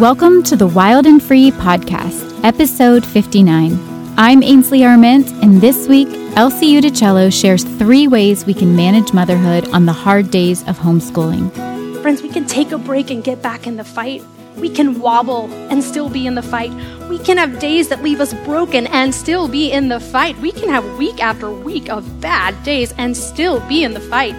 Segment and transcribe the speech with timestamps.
[0.00, 3.78] Welcome to the Wild and Free podcast, episode 59.
[4.18, 9.68] I'm Ainsley Arment, and this week, Elsie Udicello shares three ways we can manage motherhood
[9.68, 12.02] on the hard days of homeschooling.
[12.02, 14.24] Friends, we can take a break and get back in the fight.
[14.56, 16.72] We can wobble and still be in the fight.
[17.08, 20.36] We can have days that leave us broken and still be in the fight.
[20.38, 24.34] We can have week after week of bad days and still be in the fight.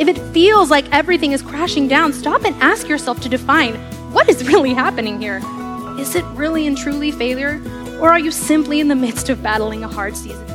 [0.00, 3.78] If it feels like everything is crashing down, stop and ask yourself to define
[4.14, 5.40] what is really happening here?
[5.98, 7.60] Is it really and truly failure?
[8.00, 10.46] Or are you simply in the midst of battling a hard season?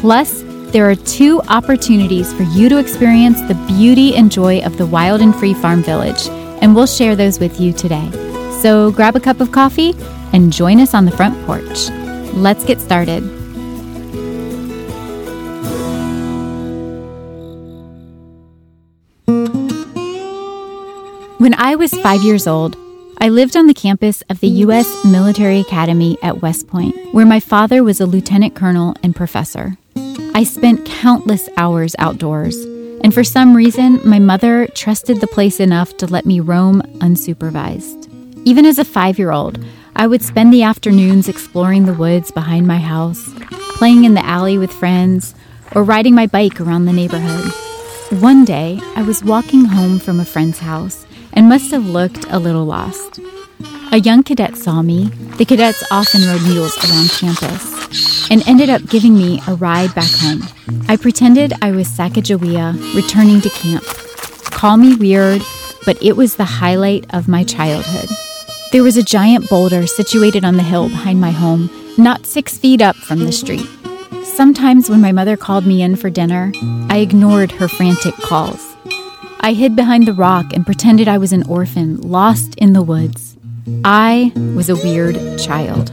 [0.00, 4.86] Plus, there are two opportunities for you to experience the beauty and joy of the
[4.86, 6.26] wild and free farm village,
[6.60, 8.10] and we'll share those with you today.
[8.60, 9.94] So grab a cup of coffee
[10.32, 11.88] and join us on the front porch.
[12.34, 13.35] Let's get started.
[21.66, 22.76] I was five years old,
[23.18, 25.04] I lived on the campus of the U.S.
[25.04, 29.76] Military Academy at West Point, where my father was a lieutenant colonel and professor.
[29.96, 32.54] I spent countless hours outdoors,
[33.02, 38.08] and for some reason, my mother trusted the place enough to let me roam unsupervised.
[38.44, 39.58] Even as a five year old,
[39.96, 43.28] I would spend the afternoons exploring the woods behind my house,
[43.74, 45.34] playing in the alley with friends,
[45.74, 47.52] or riding my bike around the neighborhood.
[48.22, 51.05] One day, I was walking home from a friend's house
[51.36, 53.20] and must have looked a little lost.
[53.92, 55.06] A young cadet saw me.
[55.38, 60.10] The cadets often rode mules around campus and ended up giving me a ride back
[60.10, 60.42] home.
[60.88, 63.84] I pretended I was Sacagawea returning to camp.
[64.50, 65.42] Call me weird,
[65.84, 68.08] but it was the highlight of my childhood.
[68.72, 72.82] There was a giant boulder situated on the hill behind my home, not six feet
[72.82, 73.66] up from the street.
[74.24, 76.52] Sometimes when my mother called me in for dinner,
[76.90, 78.65] I ignored her frantic calls.
[79.46, 83.36] I hid behind the rock and pretended I was an orphan lost in the woods.
[83.84, 85.92] I was a weird child.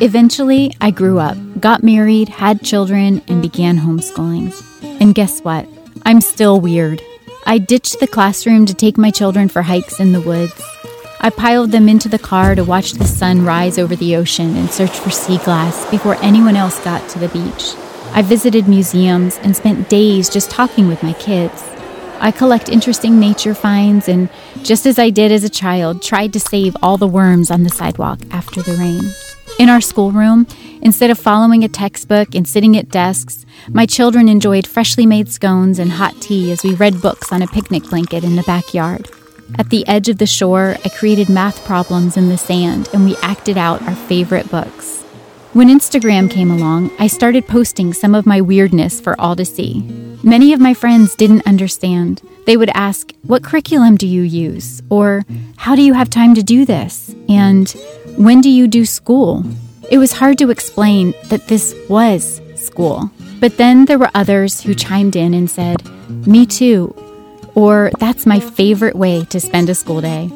[0.00, 4.54] Eventually, I grew up, got married, had children, and began homeschooling.
[5.00, 5.66] And guess what?
[6.06, 7.02] I'm still weird.
[7.44, 10.62] I ditched the classroom to take my children for hikes in the woods.
[11.24, 14.68] I piled them into the car to watch the sun rise over the ocean and
[14.68, 17.74] search for sea glass before anyone else got to the beach.
[18.12, 21.62] I visited museums and spent days just talking with my kids.
[22.18, 24.28] I collect interesting nature finds and,
[24.64, 27.70] just as I did as a child, tried to save all the worms on the
[27.70, 29.04] sidewalk after the rain.
[29.60, 30.48] In our schoolroom,
[30.82, 35.78] instead of following a textbook and sitting at desks, my children enjoyed freshly made scones
[35.78, 39.08] and hot tea as we read books on a picnic blanket in the backyard.
[39.58, 43.16] At the edge of the shore, I created math problems in the sand and we
[43.16, 45.02] acted out our favorite books.
[45.52, 49.82] When Instagram came along, I started posting some of my weirdness for all to see.
[50.22, 52.22] Many of my friends didn't understand.
[52.46, 54.82] They would ask, What curriculum do you use?
[54.88, 55.24] Or,
[55.56, 57.14] How do you have time to do this?
[57.28, 57.70] And,
[58.16, 59.44] When do you do school?
[59.90, 63.10] It was hard to explain that this was school.
[63.40, 65.82] But then there were others who chimed in and said,
[66.26, 66.94] Me too,
[67.54, 70.30] or that's my favorite way to spend a school day.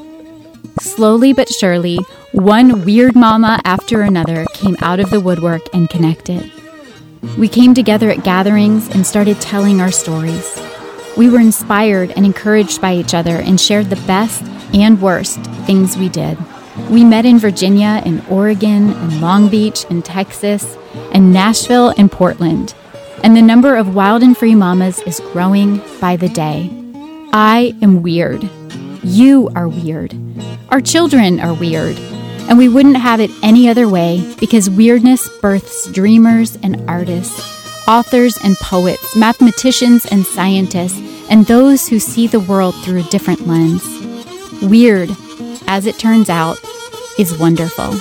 [0.81, 1.99] Slowly but surely,
[2.33, 6.53] one weird mama after another came out of the woodwork and connected.
[7.39, 10.61] We came together at gatherings and started telling our stories.
[11.17, 14.43] We were inspired and encouraged by each other and shared the best
[14.75, 16.37] and worst things we did.
[16.91, 20.77] We met in Virginia and Oregon and Long Beach and Texas
[21.13, 22.75] and Nashville and Portland.
[23.25, 26.86] And the number of wild and free mamas is growing by the day.
[27.39, 28.49] I am weird.
[29.05, 30.15] You are weird.
[30.71, 31.99] Our children are weird.
[32.49, 38.39] And we wouldn't have it any other way because weirdness births dreamers and artists, authors
[38.43, 40.99] and poets, mathematicians and scientists,
[41.29, 43.85] and those who see the world through a different lens.
[44.63, 45.11] Weird,
[45.67, 46.59] as it turns out,
[47.19, 47.93] is wonderful.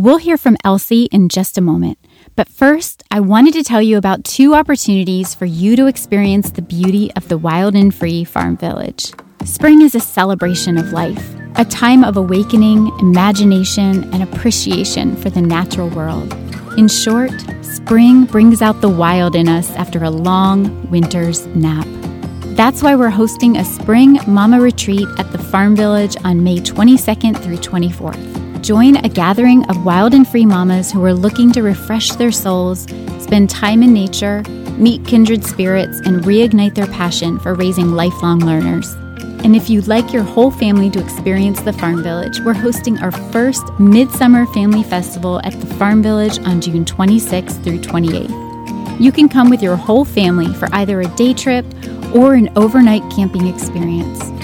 [0.00, 1.98] We'll hear from Elsie in just a moment.
[2.34, 6.62] But first, I wanted to tell you about two opportunities for you to experience the
[6.62, 9.12] beauty of the wild and free farm village.
[9.44, 15.42] Spring is a celebration of life, a time of awakening, imagination, and appreciation for the
[15.42, 16.32] natural world.
[16.78, 21.86] In short, spring brings out the wild in us after a long winter's nap.
[22.56, 27.36] That's why we're hosting a Spring Mama Retreat at the Farm Village on May 22nd
[27.42, 28.49] through 24th.
[28.70, 32.82] Join a gathering of wild and free mamas who are looking to refresh their souls,
[33.18, 34.44] spend time in nature,
[34.78, 38.88] meet kindred spirits, and reignite their passion for raising lifelong learners.
[39.42, 43.10] And if you'd like your whole family to experience the Farm Village, we're hosting our
[43.10, 49.00] first Midsummer Family Festival at the Farm Village on June 26th through 28th.
[49.00, 51.66] You can come with your whole family for either a day trip
[52.14, 54.39] or an overnight camping experience.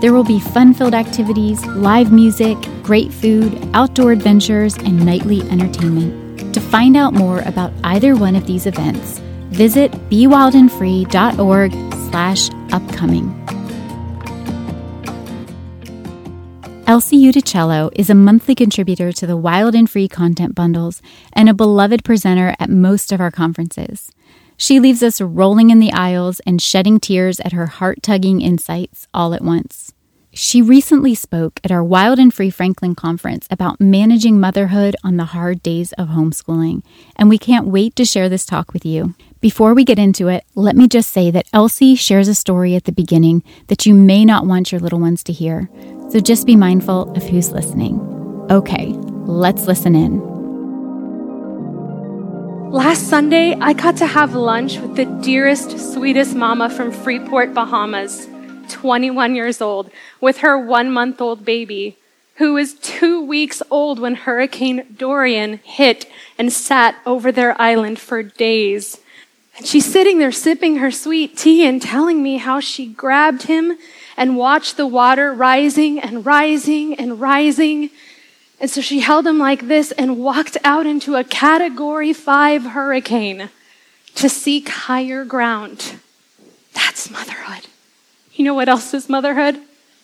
[0.00, 6.54] There will be fun filled activities, live music, great food, outdoor adventures, and nightly entertainment.
[6.54, 9.18] To find out more about either one of these events,
[9.48, 11.72] visit bewildandfree.org
[12.10, 13.34] slash upcoming.
[16.86, 21.02] Elsie Uticello is a monthly contributor to the Wild and Free content bundles
[21.32, 24.12] and a beloved presenter at most of our conferences.
[24.60, 29.06] She leaves us rolling in the aisles and shedding tears at her heart tugging insights
[29.14, 29.94] all at once.
[30.32, 35.26] She recently spoke at our Wild and Free Franklin conference about managing motherhood on the
[35.26, 36.82] hard days of homeschooling,
[37.14, 39.14] and we can't wait to share this talk with you.
[39.40, 42.84] Before we get into it, let me just say that Elsie shares a story at
[42.84, 45.70] the beginning that you may not want your little ones to hear.
[46.10, 48.00] So just be mindful of who's listening.
[48.50, 48.86] Okay,
[49.24, 50.37] let's listen in.
[52.70, 58.28] Last Sunday, I got to have lunch with the dearest, sweetest mama from Freeport, Bahamas,
[58.68, 61.96] 21 years old, with her one month old baby,
[62.34, 68.22] who was two weeks old when Hurricane Dorian hit and sat over their island for
[68.22, 69.00] days.
[69.56, 73.78] And she's sitting there sipping her sweet tea and telling me how she grabbed him
[74.14, 77.88] and watched the water rising and rising and rising.
[78.60, 83.50] And so she held him like this and walked out into a category five hurricane
[84.16, 85.94] to seek higher ground.
[86.74, 87.66] That's motherhood.
[88.32, 89.60] You know what else is motherhood?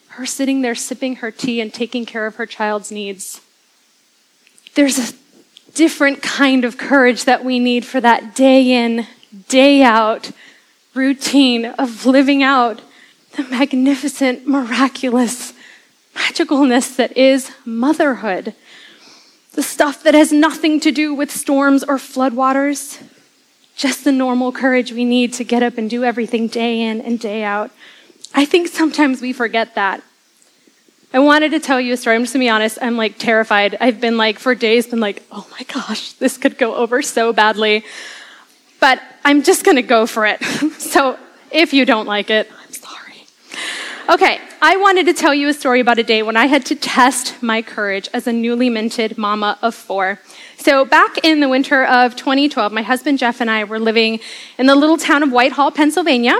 [0.08, 3.40] Her sitting there sipping her tea and taking care of her child's needs.
[4.74, 5.14] There's a
[5.74, 9.06] different kind of courage that we need for that day in,
[9.48, 10.30] day out
[10.94, 12.80] routine of living out
[13.36, 15.52] the magnificent, miraculous
[16.14, 18.54] magicalness that is motherhood.
[19.52, 23.02] The stuff that has nothing to do with storms or floodwaters,
[23.76, 27.18] just the normal courage we need to get up and do everything day in and
[27.18, 27.70] day out.
[28.34, 30.02] I think sometimes we forget that.
[31.12, 32.16] I wanted to tell you a story.
[32.16, 32.78] I'm just gonna be honest.
[32.82, 33.76] I'm like terrified.
[33.80, 37.32] I've been like for days been like, oh my gosh, this could go over so
[37.32, 37.84] badly.
[38.80, 40.42] But I'm just gonna go for it.
[40.78, 41.16] so
[41.52, 42.50] if you don't like it,
[44.06, 46.74] Okay, I wanted to tell you a story about a day when I had to
[46.74, 50.20] test my courage as a newly minted mama of four.
[50.58, 54.20] So, back in the winter of 2012, my husband Jeff and I were living
[54.58, 56.38] in the little town of Whitehall, Pennsylvania.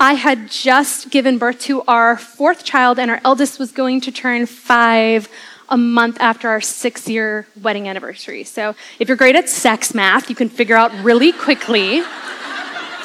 [0.00, 4.10] I had just given birth to our fourth child, and our eldest was going to
[4.10, 5.28] turn five
[5.68, 8.42] a month after our six year wedding anniversary.
[8.42, 12.02] So, if you're great at sex math, you can figure out really quickly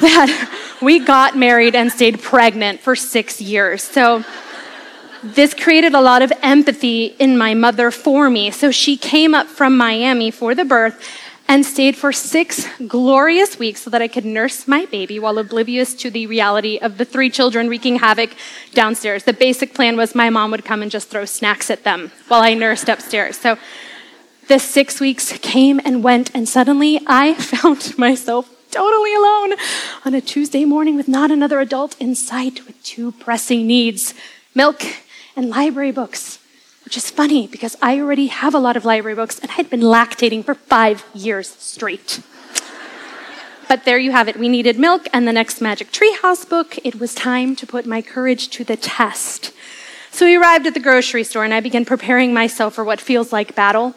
[0.00, 3.82] that we got married and stayed pregnant for six years.
[3.82, 4.24] So
[5.22, 8.50] this created a lot of empathy in my mother for me.
[8.50, 11.02] So she came up from Miami for the birth
[11.48, 15.94] and stayed for six glorious weeks so that I could nurse my baby while oblivious
[15.94, 18.30] to the reality of the three children wreaking havoc
[18.74, 19.24] downstairs.
[19.24, 22.42] The basic plan was my mom would come and just throw snacks at them while
[22.42, 23.38] I nursed upstairs.
[23.38, 23.58] So
[24.48, 29.54] the six weeks came and went, and suddenly I found myself totally alone
[30.04, 34.12] on a Tuesday morning with not another adult in sight with two pressing needs
[34.54, 34.82] milk
[35.34, 36.38] and library books.
[36.84, 39.80] Which is funny because I already have a lot of library books and I'd been
[39.80, 42.20] lactating for five years straight.
[43.66, 44.36] But there you have it.
[44.36, 46.76] We needed milk and the next Magic Treehouse book.
[46.84, 49.54] It was time to put my courage to the test.
[50.10, 53.32] So we arrived at the grocery store and I began preparing myself for what feels
[53.32, 53.94] like battle.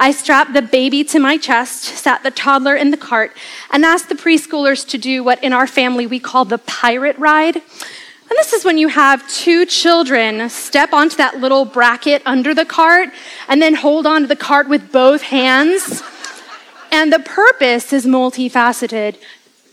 [0.00, 3.36] I strapped the baby to my chest, sat the toddler in the cart,
[3.70, 7.56] and asked the preschoolers to do what in our family we call the pirate ride.
[7.56, 12.64] And this is when you have two children step onto that little bracket under the
[12.64, 13.10] cart
[13.46, 16.02] and then hold onto the cart with both hands.
[16.90, 19.16] And the purpose is multifaceted.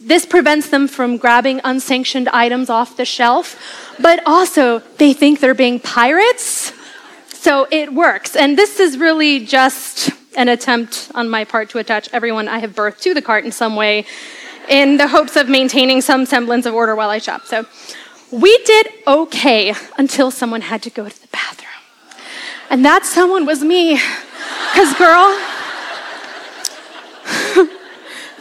[0.02, 3.56] This prevents them from grabbing unsanctioned items off the shelf,
[3.98, 6.74] but also they think they're being pirates.
[7.32, 8.36] So it works.
[8.36, 12.76] And this is really just an attempt on my part to attach everyone I have
[12.76, 14.06] birthed to the cart in some way
[14.70, 17.46] in the hopes of maintaining some semblance of order while I shop.
[17.46, 17.66] So
[18.32, 21.72] we did okay until someone had to go to the bathroom.
[22.70, 23.96] And that someone was me.
[24.74, 25.40] Because, girl,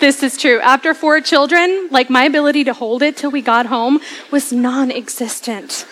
[0.00, 0.60] this is true.
[0.60, 4.00] After four children, like my ability to hold it till we got home
[4.30, 5.86] was non existent.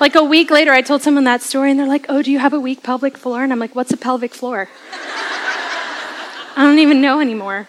[0.00, 2.40] Like a week later, I told someone that story, and they're like, Oh, do you
[2.40, 3.42] have a weak pelvic floor?
[3.44, 4.68] And I'm like, What's a pelvic floor?
[6.58, 7.68] I don't even know anymore.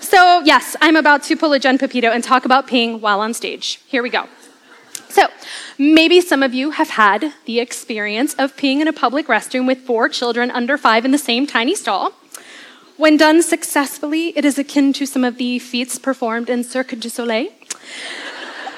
[0.00, 3.34] So, yes, I'm about to pull a Jen Pepito and talk about peeing while on
[3.34, 3.78] stage.
[3.86, 4.28] Here we go.
[5.10, 5.28] So,
[5.76, 9.80] maybe some of you have had the experience of peeing in a public restroom with
[9.80, 12.14] four children under five in the same tiny stall.
[12.96, 17.10] When done successfully, it is akin to some of the feats performed in Cirque du
[17.10, 17.52] Soleil.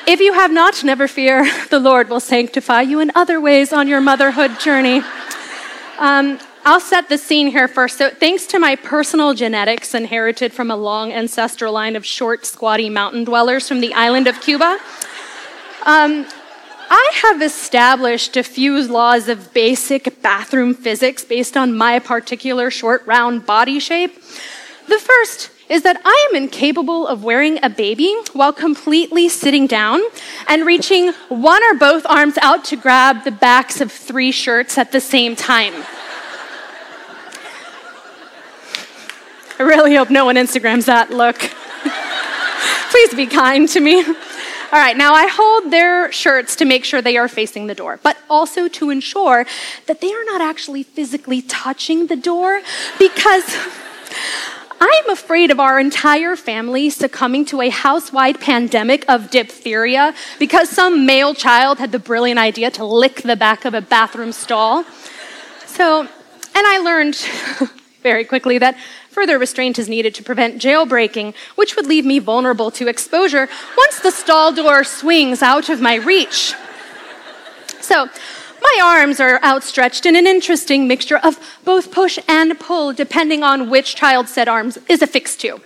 [0.08, 3.86] If you have not, never fear, the Lord will sanctify you in other ways on
[3.86, 5.02] your motherhood journey.
[6.00, 7.96] Um, I'll set the scene here first.
[7.96, 12.90] So, thanks to my personal genetics inherited from a long ancestral line of short, squatty
[12.90, 14.78] mountain dwellers from the island of Cuba,
[15.86, 16.26] um,
[16.90, 23.06] I have established a few laws of basic bathroom physics based on my particular short,
[23.06, 24.14] round body shape.
[24.86, 30.00] The first is that I am incapable of wearing a baby while completely sitting down
[30.48, 34.90] and reaching one or both arms out to grab the backs of three shirts at
[34.92, 35.72] the same time.
[39.60, 41.36] I really hope no one Instagrams that look.
[42.90, 44.02] Please be kind to me.
[44.02, 48.00] All right, now I hold their shirts to make sure they are facing the door,
[48.02, 49.44] but also to ensure
[49.84, 52.62] that they are not actually physically touching the door
[52.98, 53.54] because
[54.80, 61.04] I'm afraid of our entire family succumbing to a house-wide pandemic of diphtheria because some
[61.04, 64.86] male child had the brilliant idea to lick the back of a bathroom stall.
[65.66, 66.08] So, and
[66.54, 67.28] I learned
[68.02, 68.76] very quickly that
[69.10, 73.98] Further restraint is needed to prevent jailbreaking, which would leave me vulnerable to exposure once
[73.98, 76.54] the stall door swings out of my reach.
[77.80, 78.08] So,
[78.62, 83.68] my arms are outstretched in an interesting mixture of both push and pull, depending on
[83.68, 85.60] which child said arms is affixed to.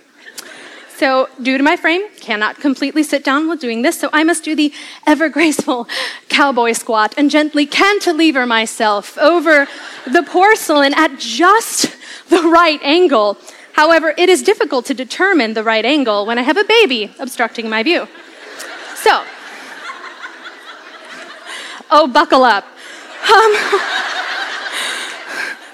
[0.97, 4.45] So, due to my frame, cannot completely sit down while doing this, so I must
[4.45, 4.71] do the
[5.05, 5.89] ever graceful
[6.29, 9.67] cowboy squat and gently cantilever myself over
[10.05, 11.93] the porcelain at just
[12.29, 13.37] the right angle.
[13.73, 17.69] However, it is difficult to determine the right angle when I have a baby obstructing
[17.69, 18.07] my view.
[18.95, 19.21] So,
[21.91, 22.63] oh, buckle up.
[22.63, 22.71] Um,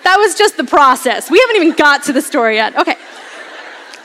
[0.04, 1.30] that was just the process.
[1.30, 2.75] We haven't even got to the story yet.
[2.75, 2.98] Okay.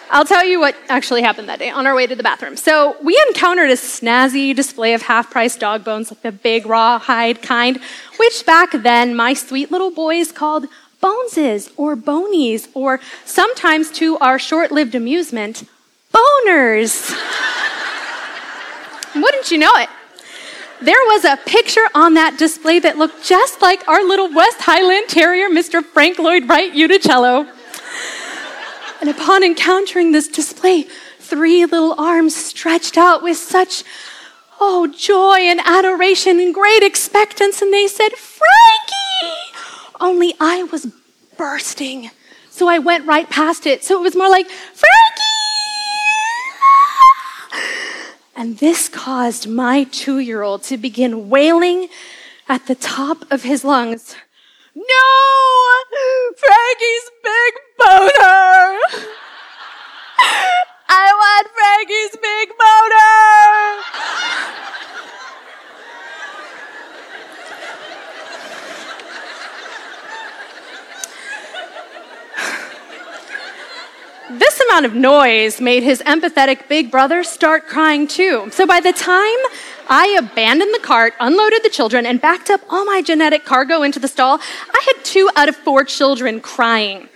[0.09, 2.57] I'll tell you what actually happened that day on our way to the bathroom.
[2.57, 7.43] So, we encountered a snazzy display of half price dog bones, like the big rawhide
[7.43, 7.81] kind,
[8.19, 10.67] which back then my sweet little boys called
[11.01, 15.65] boneses or bonies, or sometimes to our short lived amusement,
[16.13, 17.11] boners.
[19.15, 19.89] Wouldn't you know it?
[20.83, 25.09] There was a picture on that display that looked just like our little West Highland
[25.09, 25.83] Terrier, Mr.
[25.83, 27.47] Frank Lloyd Wright Unicello.
[29.07, 30.83] And upon encountering this display,
[31.21, 33.85] three little arms stretched out with such,
[34.61, 39.37] oh, joy and adoration and great expectance, and they said, Frankie!
[40.01, 40.89] Only I was
[41.37, 42.11] bursting.
[42.51, 43.85] So I went right past it.
[43.85, 45.23] So it was more like, Frankie!
[48.35, 51.87] And this caused my two year old to begin wailing
[52.49, 54.17] at the top of his lungs.
[54.77, 54.85] No!
[56.37, 58.79] Frankie's big boner!
[60.89, 63.19] I want Frankie's big boner!
[74.39, 78.51] This amount of noise made his empathetic big brother start crying too.
[78.53, 79.39] So by the time
[79.89, 83.99] I abandoned the cart, unloaded the children, and backed up all my genetic cargo into
[83.99, 84.41] the stall,
[84.73, 87.09] I had two out of four children crying.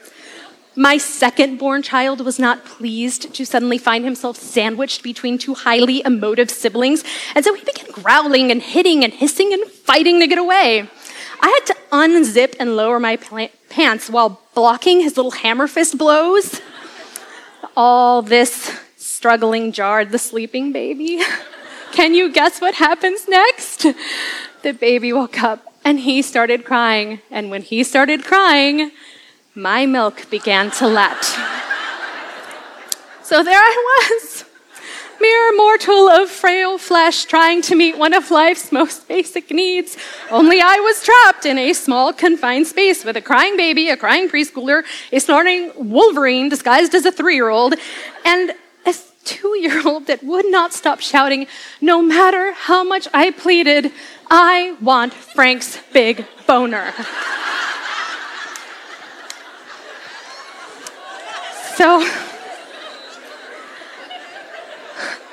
[0.76, 6.02] My second born child was not pleased to suddenly find himself sandwiched between two highly
[6.04, 7.02] emotive siblings,
[7.34, 10.88] and so he began growling and hitting and hissing and fighting to get away.
[11.42, 13.16] I had to unzip and lower my
[13.68, 16.60] pants while blocking his little hammer fist blows
[17.76, 21.22] all this struggling jarred the sleeping baby.
[21.92, 23.87] Can you guess what happens next?
[24.62, 27.23] The baby woke up and he started crying.
[27.30, 28.90] And when he started crying,
[29.54, 31.25] my milk began to let.
[33.23, 34.44] So there I was,
[35.20, 39.97] mere mortal of frail flesh trying to meet one of life's most basic needs.
[40.30, 44.28] Only I was trapped in a small, confined space with a crying baby, a crying
[44.28, 47.75] preschooler, a snorting Wolverine disguised as a three year old,
[48.25, 48.52] and
[49.24, 51.46] two year old that would not stop shouting,
[51.80, 53.92] no matter how much I pleaded,
[54.30, 56.92] I want Frank's big boner.
[61.76, 62.00] So,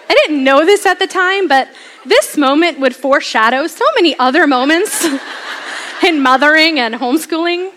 [0.10, 1.67] I didn't know this at the time, but
[2.06, 5.06] this moment would foreshadow so many other moments
[6.03, 7.74] in mothering and homeschooling.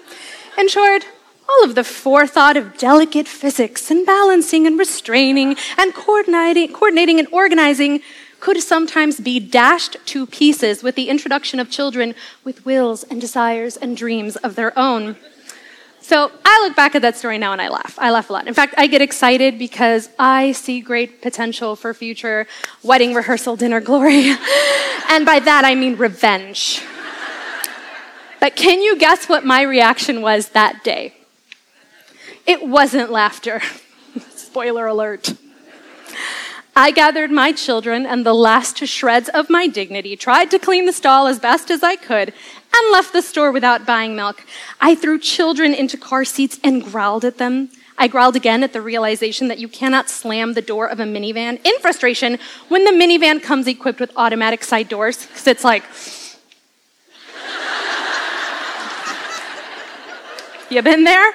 [0.56, 1.04] In short,
[1.50, 7.28] all of the forethought of delicate physics and balancing and restraining and coordinating, coordinating and
[7.32, 8.00] organizing
[8.38, 12.14] could sometimes be dashed to pieces with the introduction of children
[12.44, 15.16] with wills and desires and dreams of their own.
[16.00, 17.98] So I look back at that story now and I laugh.
[17.98, 18.48] I laugh a lot.
[18.48, 22.46] In fact, I get excited because I see great potential for future
[22.82, 24.30] wedding rehearsal dinner glory.
[25.10, 26.82] and by that I mean revenge.
[28.40, 31.19] but can you guess what my reaction was that day?
[32.50, 33.62] It wasn't laughter.
[34.34, 35.34] Spoiler alert.
[36.74, 40.92] I gathered my children and the last shreds of my dignity, tried to clean the
[40.92, 42.34] stall as best as I could,
[42.74, 44.44] and left the store without buying milk.
[44.80, 47.70] I threw children into car seats and growled at them.
[47.96, 51.64] I growled again at the realization that you cannot slam the door of a minivan
[51.64, 55.84] in frustration when the minivan comes equipped with automatic side doors, because it's like,
[60.68, 61.32] you been there?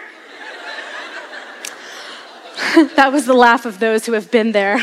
[2.95, 4.77] that was the laugh of those who have been there.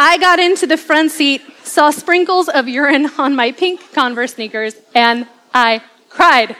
[0.00, 4.74] I got into the front seat, saw sprinkles of urine on my pink Converse sneakers,
[4.94, 6.56] and I cried.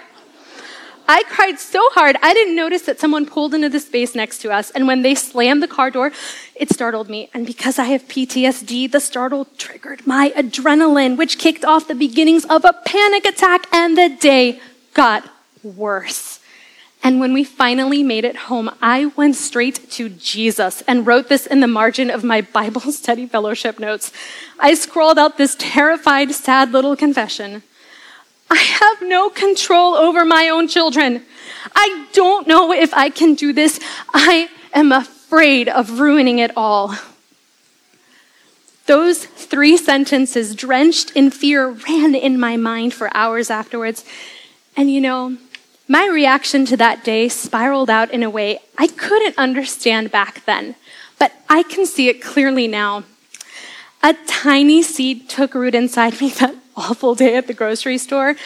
[1.10, 4.52] I cried so hard, I didn't notice that someone pulled into the space next to
[4.52, 4.70] us.
[4.70, 6.12] And when they slammed the car door,
[6.54, 7.30] it startled me.
[7.32, 12.44] And because I have PTSD, the startle triggered my adrenaline, which kicked off the beginnings
[12.44, 14.60] of a panic attack, and the day
[14.92, 15.26] got
[15.62, 16.37] worse.
[17.02, 21.46] And when we finally made it home, I went straight to Jesus and wrote this
[21.46, 24.12] in the margin of my Bible study fellowship notes.
[24.58, 27.62] I scrawled out this terrified, sad little confession.
[28.50, 31.24] I have no control over my own children.
[31.74, 33.78] I don't know if I can do this.
[34.14, 36.94] I am afraid of ruining it all.
[38.86, 44.02] Those three sentences, drenched in fear, ran in my mind for hours afterwards.
[44.78, 45.36] And you know,
[45.88, 50.74] my reaction to that day spiraled out in a way I couldn't understand back then,
[51.18, 53.04] but I can see it clearly now.
[54.02, 58.36] A tiny seed took root inside me that awful day at the grocery store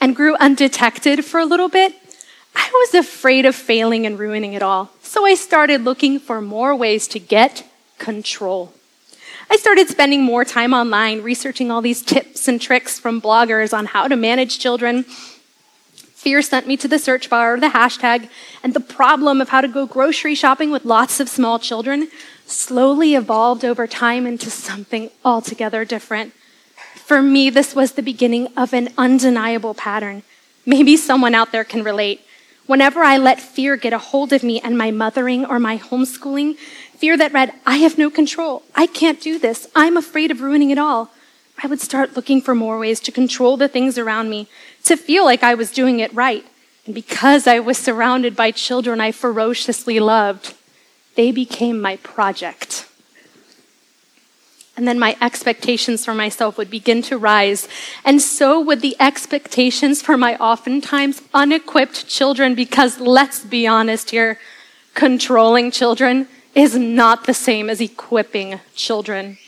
[0.00, 1.94] and grew undetected for a little bit.
[2.54, 6.74] I was afraid of failing and ruining it all, so I started looking for more
[6.76, 7.66] ways to get
[7.98, 8.72] control.
[9.50, 13.86] I started spending more time online researching all these tips and tricks from bloggers on
[13.86, 15.04] how to manage children
[16.24, 18.30] Fear sent me to the search bar or the hashtag,
[18.62, 22.08] and the problem of how to go grocery shopping with lots of small children
[22.46, 26.32] slowly evolved over time into something altogether different.
[26.94, 30.22] For me, this was the beginning of an undeniable pattern.
[30.64, 32.22] Maybe someone out there can relate.
[32.64, 36.56] Whenever I let fear get a hold of me and my mothering or my homeschooling,
[36.96, 38.62] fear that read, I have no control.
[38.74, 39.68] I can't do this.
[39.76, 41.10] I'm afraid of ruining it all.
[41.62, 44.48] I would start looking for more ways to control the things around me,
[44.84, 46.44] to feel like I was doing it right.
[46.86, 50.54] And because I was surrounded by children I ferociously loved,
[51.16, 52.88] they became my project.
[54.76, 57.68] And then my expectations for myself would begin to rise.
[58.04, 64.38] And so would the expectations for my oftentimes unequipped children, because let's be honest here,
[64.94, 69.38] controlling children is not the same as equipping children.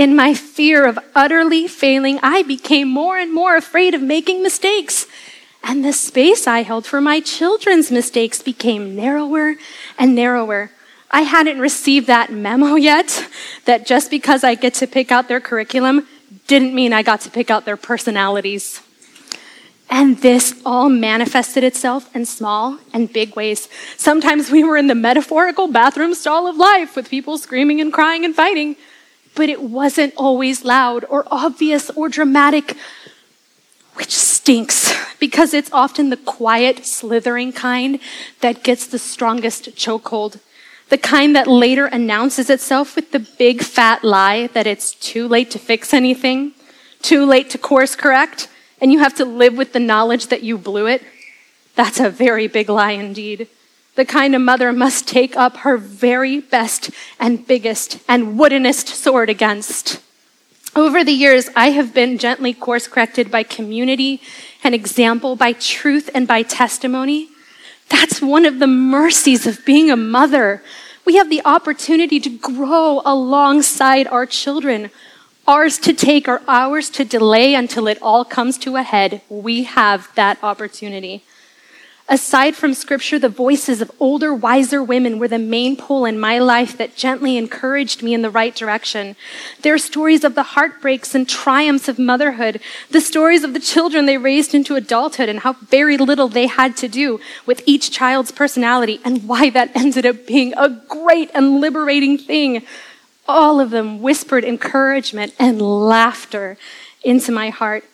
[0.00, 5.06] In my fear of utterly failing, I became more and more afraid of making mistakes.
[5.62, 9.56] And the space I held for my children's mistakes became narrower
[9.98, 10.70] and narrower.
[11.10, 13.28] I hadn't received that memo yet
[13.66, 16.08] that just because I get to pick out their curriculum
[16.46, 18.80] didn't mean I got to pick out their personalities.
[19.90, 23.68] And this all manifested itself in small and big ways.
[23.98, 28.24] Sometimes we were in the metaphorical bathroom stall of life with people screaming and crying
[28.24, 28.76] and fighting
[29.34, 32.76] but it wasn't always loud or obvious or dramatic,
[33.94, 38.00] which stinks because it's often the quiet, slithering kind
[38.40, 40.40] that gets the strongest chokehold.
[40.88, 45.50] The kind that later announces itself with the big fat lie that it's too late
[45.52, 46.52] to fix anything,
[47.02, 48.48] too late to course correct,
[48.80, 51.02] and you have to live with the knowledge that you blew it.
[51.76, 53.48] That's a very big lie indeed
[54.00, 59.28] the kind of mother must take up her very best and biggest and woodenest sword
[59.28, 60.00] against.
[60.74, 64.22] Over the years, I have been gently course corrected by community
[64.64, 67.28] and example, by truth and by testimony.
[67.90, 70.62] That's one of the mercies of being a mother.
[71.04, 74.90] We have the opportunity to grow alongside our children.
[75.46, 79.20] Ours to take or ours to delay until it all comes to a head.
[79.28, 81.22] We have that opportunity.
[82.12, 86.40] Aside from scripture, the voices of older, wiser women were the main pull in my
[86.40, 89.14] life that gently encouraged me in the right direction.
[89.62, 94.18] Their stories of the heartbreaks and triumphs of motherhood, the stories of the children they
[94.18, 99.00] raised into adulthood and how very little they had to do with each child's personality
[99.04, 102.66] and why that ended up being a great and liberating thing.
[103.28, 106.58] All of them whispered encouragement and laughter
[107.04, 107.84] into my heart.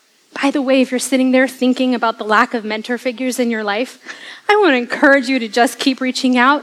[0.42, 3.50] By the way, if you're sitting there thinking about the lack of mentor figures in
[3.50, 3.98] your life,
[4.48, 6.62] I want to encourage you to just keep reaching out.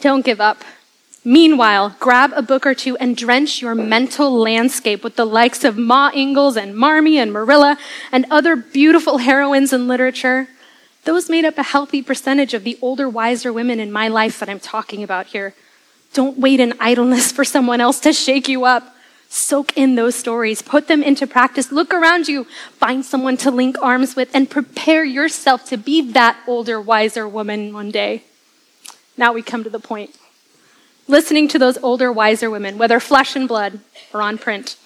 [0.00, 0.64] Don't give up.
[1.24, 5.76] Meanwhile, grab a book or two and drench your mental landscape with the likes of
[5.76, 7.76] Ma Ingalls and Marmee and Marilla
[8.10, 10.48] and other beautiful heroines in literature.
[11.04, 14.48] Those made up a healthy percentage of the older, wiser women in my life that
[14.48, 15.54] I'm talking about here.
[16.14, 18.91] Don't wait in idleness for someone else to shake you up.
[19.34, 23.78] Soak in those stories, put them into practice, look around you, find someone to link
[23.80, 28.24] arms with, and prepare yourself to be that older, wiser woman one day.
[29.16, 30.18] Now we come to the point.
[31.08, 33.80] Listening to those older, wiser women, whether flesh and blood
[34.12, 34.76] or on print,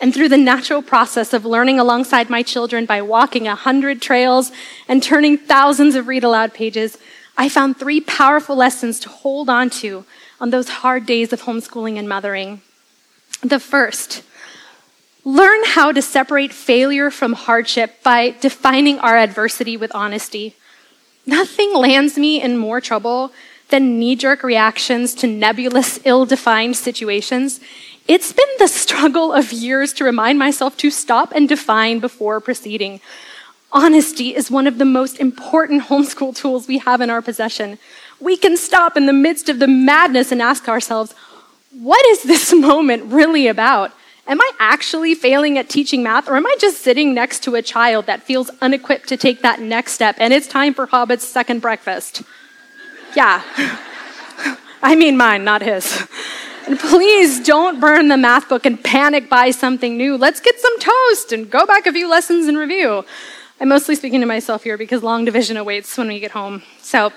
[0.00, 4.50] and through the natural process of learning alongside my children by walking a hundred trails
[4.88, 6.98] and turning thousands of read aloud pages,
[7.36, 10.04] I found three powerful lessons to hold on to
[10.40, 12.60] on those hard days of homeschooling and mothering.
[13.42, 14.22] The first,
[15.24, 20.54] learn how to separate failure from hardship by defining our adversity with honesty.
[21.26, 23.32] Nothing lands me in more trouble
[23.68, 27.60] than knee jerk reactions to nebulous, ill defined situations.
[28.06, 33.00] It's been the struggle of years to remind myself to stop and define before proceeding.
[33.72, 37.78] Honesty is one of the most important homeschool tools we have in our possession.
[38.20, 41.14] We can stop in the midst of the madness and ask ourselves,
[41.80, 43.92] what is this moment really about?
[44.26, 47.62] Am I actually failing at teaching math, or am I just sitting next to a
[47.62, 51.60] child that feels unequipped to take that next step and it's time for Hobbit's second
[51.60, 52.22] breakfast?
[53.14, 53.42] Yeah.
[54.82, 56.06] I mean mine, not his.
[56.66, 60.16] And please don't burn the math book and panic buy something new.
[60.16, 63.04] Let's get some toast and go back a few lessons and review.
[63.60, 66.62] I'm mostly speaking to myself here because long division awaits when we get home.
[66.80, 67.12] So,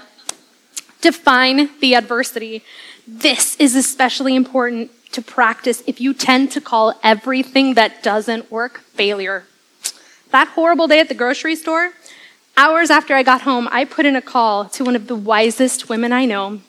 [1.02, 2.64] define the adversity
[3.08, 8.80] this is especially important to practice if you tend to call everything that doesn't work
[8.80, 9.46] failure.
[10.32, 11.94] That horrible day at the grocery store,
[12.58, 15.88] hours after I got home, I put in a call to one of the wisest
[15.88, 16.60] women I know,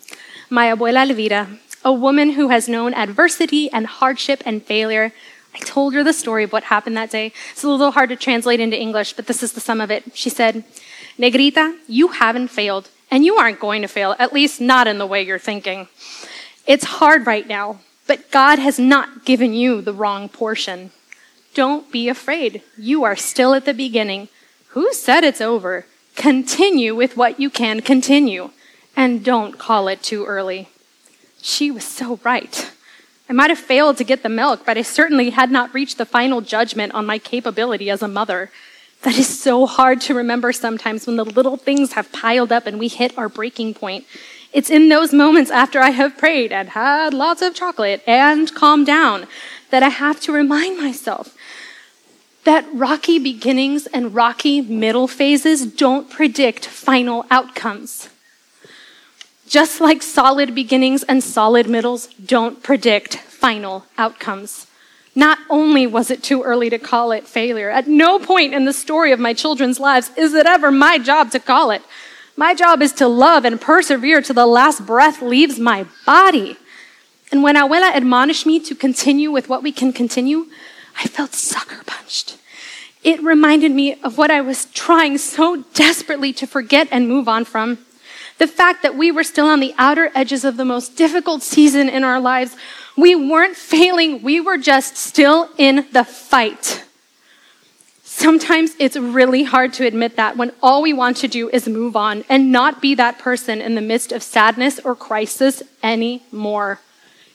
[0.48, 1.48] my abuela Elvira,
[1.84, 5.12] a woman who has known adversity and hardship and failure.
[5.54, 7.32] I told her the story of what happened that day.
[7.50, 10.16] It's a little hard to translate into English, but this is the sum of it.
[10.16, 10.62] She said,
[11.18, 15.06] Negrita, you haven't failed, and you aren't going to fail, at least not in the
[15.06, 15.88] way you're thinking.
[16.68, 20.90] It's hard right now, but God has not given you the wrong portion.
[21.54, 22.62] Don't be afraid.
[22.76, 24.28] You are still at the beginning.
[24.68, 25.86] Who said it's over?
[26.14, 28.50] Continue with what you can continue,
[28.94, 30.68] and don't call it too early.
[31.40, 32.70] She was so right.
[33.30, 36.04] I might have failed to get the milk, but I certainly had not reached the
[36.04, 38.50] final judgment on my capability as a mother.
[39.02, 42.78] That is so hard to remember sometimes when the little things have piled up and
[42.78, 44.04] we hit our breaking point.
[44.52, 48.86] It's in those moments after I have prayed and had lots of chocolate and calmed
[48.86, 49.26] down
[49.70, 51.36] that I have to remind myself
[52.44, 58.08] that rocky beginnings and rocky middle phases don't predict final outcomes.
[59.46, 64.66] Just like solid beginnings and solid middles don't predict final outcomes.
[65.14, 68.72] Not only was it too early to call it failure, at no point in the
[68.72, 71.82] story of my children's lives is it ever my job to call it.
[72.38, 76.56] My job is to love and persevere till the last breath leaves my body.
[77.32, 80.46] And when Abuela admonished me to continue with what we can continue,
[80.96, 82.38] I felt sucker punched.
[83.02, 87.44] It reminded me of what I was trying so desperately to forget and move on
[87.44, 87.78] from.
[88.38, 91.88] The fact that we were still on the outer edges of the most difficult season
[91.88, 92.56] in our lives.
[92.96, 96.84] We weren't failing, we were just still in the fight.
[98.18, 101.94] Sometimes it's really hard to admit that when all we want to do is move
[101.94, 106.80] on and not be that person in the midst of sadness or crisis anymore.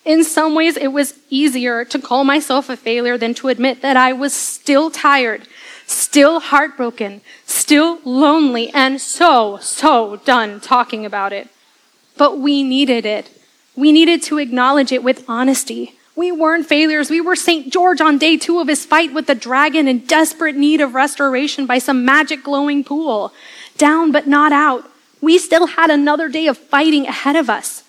[0.04, 3.96] In some ways, it was easier to call myself a failure than to admit that
[3.96, 5.48] I was still tired,
[5.88, 11.48] still heartbroken, still lonely, and so, so done talking about it.
[12.18, 13.32] But we needed it.
[13.74, 15.98] We needed to acknowledge it with honesty.
[16.16, 17.10] We weren't failures.
[17.10, 17.74] We were St.
[17.74, 21.66] George on day two of his fight with the dragon in desperate need of restoration
[21.66, 23.34] by some magic glowing pool.
[23.78, 24.90] Down but not out.
[25.22, 27.84] We still had another day of fighting ahead of us.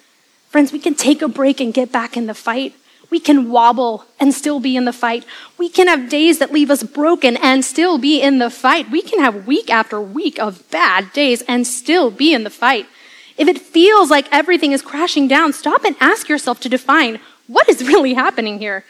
[0.49, 2.75] Friends, we can take a break and get back in the fight.
[3.11, 5.25] We can wobble and still be in the fight.
[5.59, 8.91] We can have days that leave us broken and still be in the fight.
[8.91, 12.87] We can have week after week of bad days and still be in the fight.
[13.37, 17.69] If it feels like everything is crashing down, stop and ask yourself to define what
[17.69, 18.85] is really happening here.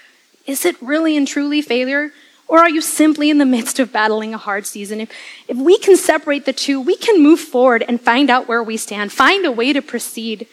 [0.46, 2.12] Is it really and truly failure?
[2.46, 5.00] Or are you simply in the midst of battling a hard season?
[5.00, 5.10] If,
[5.48, 8.76] if we can separate the two, we can move forward and find out where we
[8.76, 10.46] stand, find a way to proceed.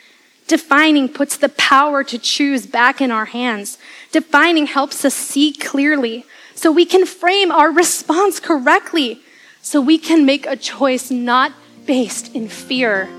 [0.48, 3.78] Defining puts the power to choose back in our hands.
[4.12, 9.22] Defining helps us see clearly so we can frame our response correctly,
[9.62, 11.52] so we can make a choice not
[11.86, 13.10] based in fear.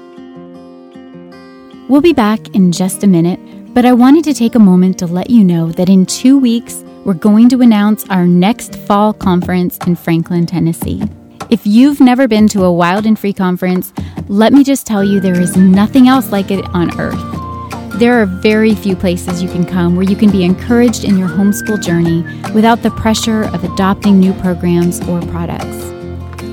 [1.88, 3.40] We'll be back in just a minute,
[3.74, 6.84] but I wanted to take a moment to let you know that in two weeks,
[7.04, 11.02] we're going to announce our next fall conference in Franklin, Tennessee.
[11.48, 13.92] If you've never been to a Wild and Free conference,
[14.28, 17.98] let me just tell you there is nothing else like it on earth.
[17.98, 21.28] There are very few places you can come where you can be encouraged in your
[21.28, 25.82] homeschool journey without the pressure of adopting new programs or products.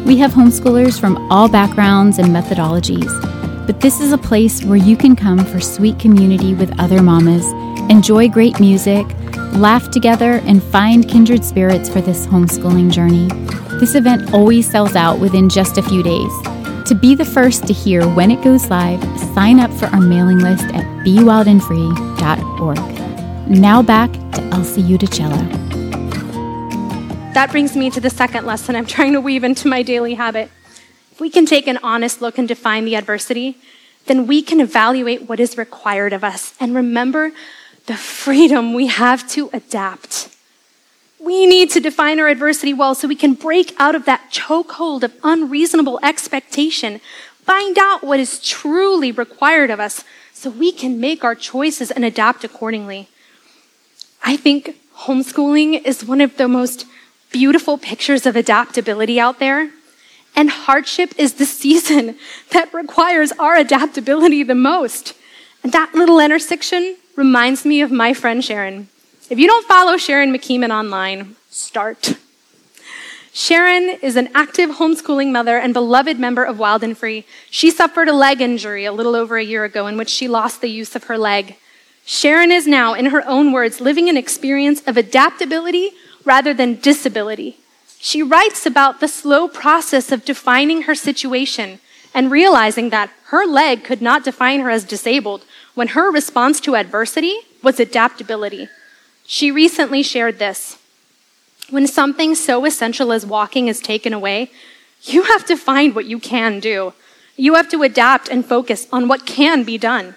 [0.05, 3.28] We have homeschoolers from all backgrounds and methodologies,
[3.69, 7.45] but this is a place where you can come for sweet community with other mamas,
[7.91, 9.05] enjoy great music,
[9.53, 13.27] laugh together, and find kindred spirits for this homeschooling journey.
[13.79, 16.31] This event always sells out within just a few days.
[16.87, 19.03] To be the first to hear when it goes live,
[19.35, 23.49] sign up for our mailing list at bewildandfree.org.
[23.51, 25.47] Now back to Elsie Uticello.
[27.35, 30.49] That brings me to the second lesson I'm trying to weave into my daily habit.
[31.19, 33.57] If we can take an honest look and define the adversity,
[34.05, 37.33] then we can evaluate what is required of us and remember
[37.87, 40.29] the freedom we have to adapt.
[41.19, 45.03] We need to define our adversity well so we can break out of that chokehold
[45.03, 47.01] of unreasonable expectation,
[47.43, 52.05] find out what is truly required of us so we can make our choices and
[52.05, 53.09] adapt accordingly.
[54.23, 56.85] I think homeschooling is one of the most
[57.29, 59.71] beautiful pictures of adaptability out there.
[60.39, 62.15] And hardship is the season
[62.51, 65.13] that requires our adaptability the most.
[65.63, 68.87] And that little intersection reminds me of my friend Sharon.
[69.29, 72.15] If you don't follow Sharon McKeeman online, start.
[73.33, 77.25] Sharon is an active homeschooling mother and beloved member of Wild and Free.
[77.51, 80.61] She suffered a leg injury a little over a year ago in which she lost
[80.61, 81.57] the use of her leg.
[82.05, 85.91] Sharon is now, in her own words, living an experience of adaptability
[86.23, 87.57] rather than disability.
[88.01, 91.79] She writes about the slow process of defining her situation
[92.13, 95.43] and realizing that her leg could not define her as disabled
[95.75, 98.69] when her response to adversity was adaptability.
[99.25, 100.77] She recently shared this.
[101.69, 104.49] When something so essential as walking is taken away,
[105.03, 106.93] you have to find what you can do.
[107.35, 110.15] You have to adapt and focus on what can be done.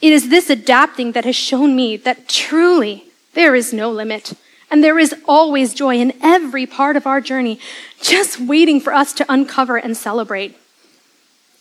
[0.00, 4.34] It is this adapting that has shown me that truly there is no limit.
[4.70, 7.60] And there is always joy in every part of our journey,
[8.00, 10.56] just waiting for us to uncover and celebrate.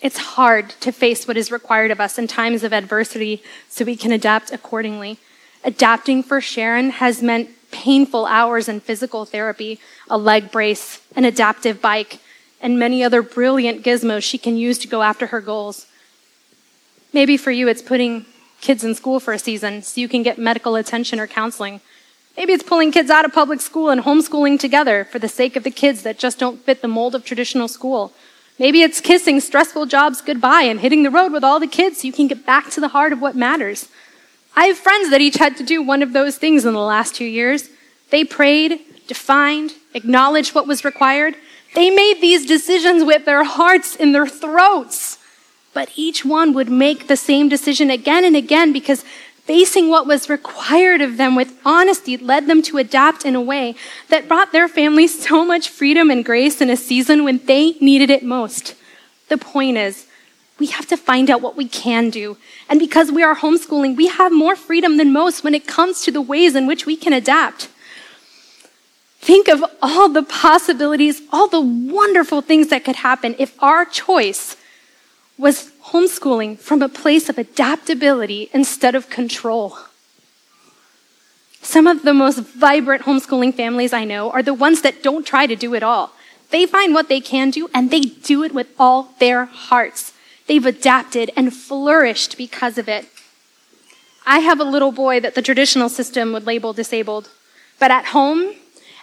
[0.01, 3.95] It's hard to face what is required of us in times of adversity so we
[3.95, 5.17] can adapt accordingly.
[5.63, 11.81] Adapting for Sharon has meant painful hours in physical therapy, a leg brace, an adaptive
[11.81, 12.19] bike,
[12.61, 15.87] and many other brilliant gizmos she can use to go after her goals.
[17.13, 18.25] Maybe for you, it's putting
[18.61, 21.81] kids in school for a season so you can get medical attention or counseling.
[22.35, 25.63] Maybe it's pulling kids out of public school and homeschooling together for the sake of
[25.63, 28.11] the kids that just don't fit the mold of traditional school.
[28.57, 32.07] Maybe it's kissing stressful jobs goodbye and hitting the road with all the kids so
[32.07, 33.87] you can get back to the heart of what matters.
[34.55, 37.15] I have friends that each had to do one of those things in the last
[37.15, 37.69] two years.
[38.09, 41.35] They prayed, defined, acknowledged what was required.
[41.75, 45.17] They made these decisions with their hearts in their throats.
[45.73, 49.03] But each one would make the same decision again and again because
[49.45, 53.75] facing what was required of them with honesty led them to adapt in a way
[54.09, 58.09] that brought their families so much freedom and grace in a season when they needed
[58.09, 58.75] it most.
[59.27, 60.07] The point is,
[60.59, 62.37] we have to find out what we can do.
[62.69, 66.11] And because we are homeschooling, we have more freedom than most when it comes to
[66.11, 67.67] the ways in which we can adapt.
[69.19, 74.55] Think of all the possibilities, all the wonderful things that could happen if our choice
[75.37, 79.77] was homeschooling from a place of adaptability instead of control.
[81.61, 85.45] Some of the most vibrant homeschooling families I know are the ones that don't try
[85.45, 86.11] to do it all.
[86.49, 90.13] They find what they can do and they do it with all their hearts.
[90.47, 93.05] They've adapted and flourished because of it.
[94.25, 97.29] I have a little boy that the traditional system would label disabled,
[97.79, 98.55] but at home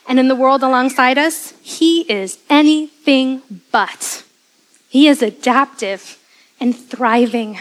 [0.09, 4.25] and in the world alongside us, he is anything but.
[4.89, 6.20] He is adaptive
[6.61, 7.59] and thriving.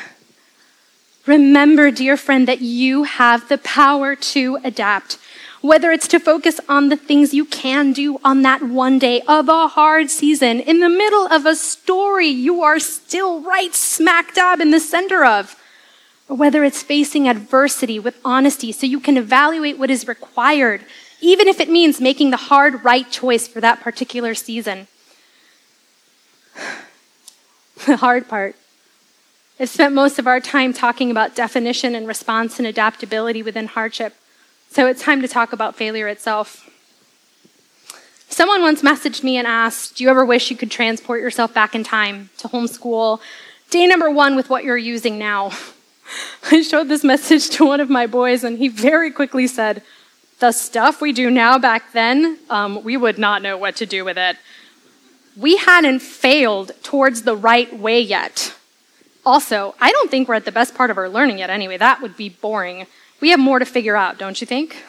[1.26, 5.18] Remember, dear friend, that you have the power to adapt.
[5.62, 9.50] Whether it's to focus on the things you can do on that one day of
[9.50, 14.62] a hard season, in the middle of a story you are still right smack dab
[14.62, 15.56] in the center of,
[16.30, 20.82] or whether it's facing adversity with honesty so you can evaluate what is required,
[21.20, 24.88] even if it means making the hard right choice for that particular season.
[27.86, 28.56] the hard part
[29.62, 34.16] I've spent most of our time talking about definition and response and adaptability within hardship.
[34.70, 36.70] So it's time to talk about failure itself.
[38.30, 41.76] Someone once messaged me and asked, Do you ever wish you could transport yourself back
[41.76, 43.20] in time to homeschool
[43.70, 45.52] day number one with what you're using now?
[46.52, 49.84] I showed this message to one of my boys, and he very quickly said,
[50.40, 54.06] The stuff we do now back then, um, we would not know what to do
[54.06, 54.38] with it.
[55.36, 58.54] We hadn't failed towards the right way yet.
[59.26, 61.78] Also, I don't think we're at the best part of our learning yet anyway.
[61.78, 62.88] That would be boring.
[63.22, 64.78] We have more to figure out, don't you think?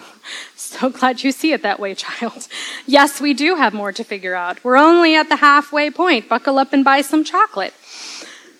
[0.54, 2.46] So glad you see it that way, child.
[2.86, 4.62] Yes, we do have more to figure out.
[4.62, 6.28] We're only at the halfway point.
[6.28, 7.74] Buckle up and buy some chocolate.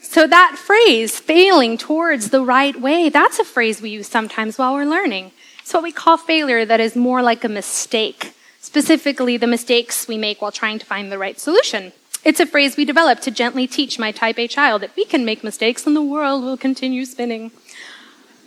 [0.01, 4.75] So that phrase, failing towards the right way, that's a phrase we use sometimes while
[4.75, 5.31] we're learning.
[5.61, 10.19] It's what we call failure that is more like a mistake, specifically the mistakes we
[10.19, 11.93] make while trying to find the right solution.
[12.23, 15.25] It's a phrase we developed to gently teach my type A child that we can
[15.25, 17.51] make mistakes and the world will continue spinning.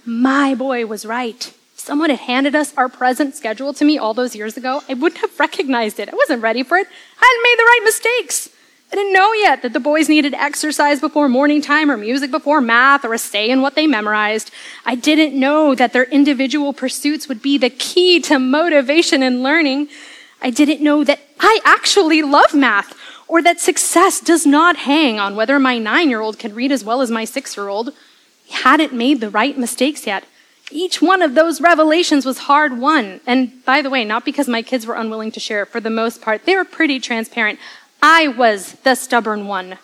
[0.05, 1.47] My boy was right.
[1.47, 4.93] If someone had handed us our present schedule to me all those years ago, I
[4.93, 6.09] wouldn't have recognized it.
[6.09, 6.88] I wasn't ready for it.
[6.88, 8.49] I hadn't made the right mistakes.
[8.91, 12.62] I didn't know yet that the boys needed exercise before morning time or music before
[12.62, 14.51] math or a say in what they memorized.
[14.86, 19.88] I didn't know that their individual pursuits would be the key to motivation and learning.
[20.43, 22.95] I didn't know that I actually love math
[23.27, 26.83] or that success does not hang on whether my nine year old can read as
[26.83, 27.93] well as my six year old.
[28.49, 30.25] Hadn't made the right mistakes yet.
[30.71, 33.21] Each one of those revelations was hard won.
[33.25, 35.63] And by the way, not because my kids were unwilling to share.
[35.63, 37.59] It for the most part, they were pretty transparent.
[38.01, 39.77] I was the stubborn one.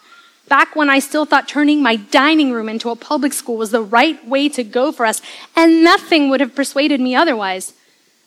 [0.50, 3.84] Back when I still thought turning my dining room into a public school was the
[3.84, 5.22] right way to go for us,
[5.56, 7.74] and nothing would have persuaded me otherwise,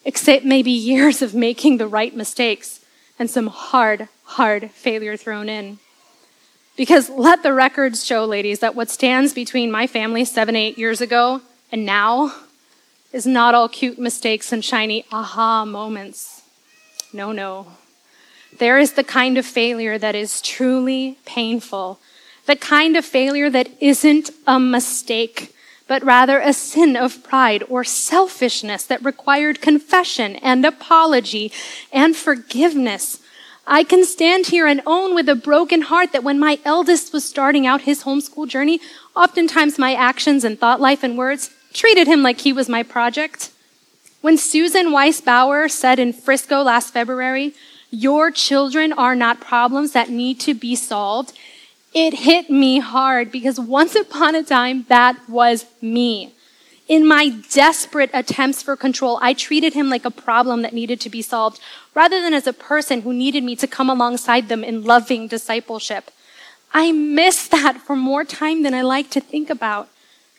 [0.05, 2.81] except maybe years of making the right mistakes
[3.19, 5.79] and some hard, hard failure thrown in.
[6.77, 11.01] Because let the records show, ladies, that what stands between my family seven, eight years
[11.01, 12.35] ago and now
[13.13, 16.43] is not all cute mistakes and shiny aha moments.
[17.13, 17.67] No, no.
[18.59, 22.01] There is the kind of failure that is truly painful,
[22.47, 25.55] the kind of failure that isn't a mistake,
[25.87, 31.53] but rather a sin of pride or selfishness that required confession and apology
[31.93, 33.22] and forgiveness
[33.67, 37.25] I can stand here and own with a broken heart that when my eldest was
[37.25, 38.81] starting out his homeschool journey,
[39.15, 43.51] oftentimes my actions and thought life and words treated him like he was my project.
[44.21, 47.55] When Susan Wise Bauer said in Frisco last February,
[47.91, 51.33] your children are not problems that need to be solved,
[51.95, 56.33] it hit me hard because once upon a time that was me.
[56.89, 61.11] In my desperate attempts for control, I treated him like a problem that needed to
[61.11, 61.61] be solved
[61.95, 66.11] rather than as a person who needed me to come alongside them in loving discipleship.
[66.75, 69.89] I miss that for more time than I like to think about.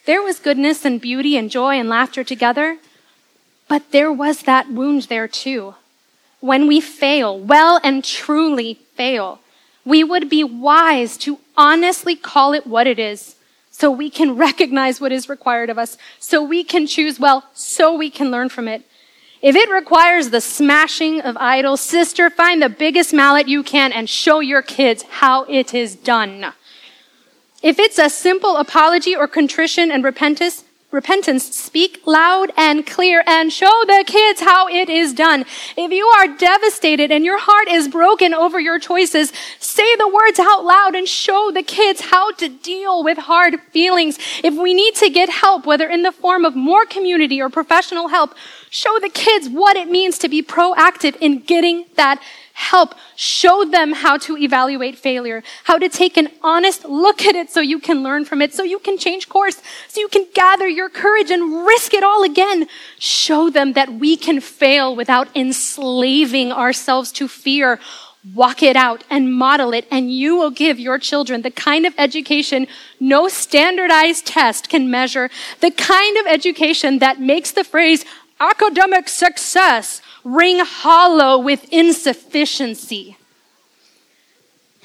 [0.06, 2.77] There was goodness and beauty and joy and laughter together,
[3.69, 5.75] but there was that wound there too.
[6.41, 9.39] When we fail, well and truly fail,
[9.86, 13.36] we would be wise to honestly call it what it is
[13.75, 17.97] so we can recognize what is required of us, so we can choose well, so
[17.97, 18.83] we can learn from it.
[19.41, 24.07] If it requires the smashing of idols, sister, find the biggest mallet you can and
[24.07, 26.53] show your kids how it is done.
[27.63, 33.51] If it's a simple apology or contrition and repentance, repentance, speak loud and clear and
[33.51, 35.43] show the kids how it is done.
[35.75, 40.39] If you are devastated and your heart is broken over your choices, say the words
[40.39, 44.19] out loud and show the kids how to deal with hard feelings.
[44.43, 48.10] If we need to get help, whether in the form of more community or professional
[48.10, 48.36] help,
[48.69, 52.21] show the kids what it means to be proactive in getting that
[52.53, 57.49] help show them how to evaluate failure, how to take an honest look at it
[57.49, 60.67] so you can learn from it, so you can change course, so you can gather
[60.67, 62.67] your courage and risk it all again.
[62.99, 67.79] Show them that we can fail without enslaving ourselves to fear.
[68.33, 71.93] Walk it out and model it, and you will give your children the kind of
[71.97, 72.67] education
[72.99, 78.05] no standardized test can measure, the kind of education that makes the phrase
[78.39, 83.17] academic success ring hollow with insufficiency.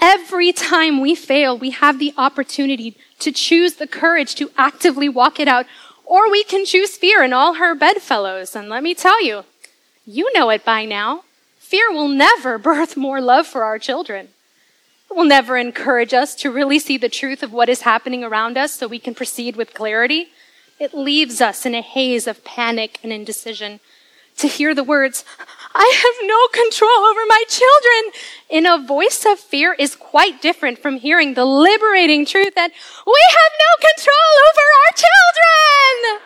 [0.01, 5.41] Every time we fail, we have the opportunity to choose the courage to actively walk
[5.41, 5.67] it out
[6.09, 8.57] Or we can choose fear and all her bedfellows.
[8.57, 9.45] And let me tell you,
[10.07, 11.25] you know it by now.
[11.59, 14.29] Fear will never birth more love for our children.
[15.11, 18.57] It will never encourage us to really see the truth of what is happening around
[18.57, 20.29] us so we can proceed with clarity.
[20.81, 23.81] It leaves us in a haze of panic and indecision.
[24.39, 25.25] To hear the words,
[25.75, 28.13] I have no control over my children,
[28.49, 32.71] in a voice of fear is quite different from hearing the liberating truth that
[33.07, 36.23] we have no control over our children.